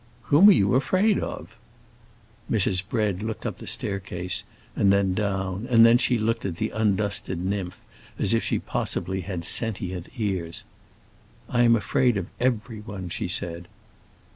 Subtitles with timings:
[0.33, 1.59] "Whom are you afraid of?"
[2.49, 2.81] Mrs.
[2.89, 4.43] Bread looked up the staircase
[4.75, 7.79] and then down and then she looked at the undusted nymph,
[8.17, 10.63] as if she possibly had sentient ears.
[11.49, 13.67] "I am afraid of everyone," she said.